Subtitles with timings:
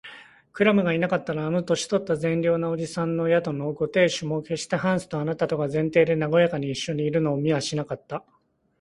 [0.51, 8.23] クラムがいなかったら、あの年とった善良な伯父さんの宿のご亭主も、けっしてハンスとあなたとが前庭でなごやかにいっしょにいるのを見はしなかった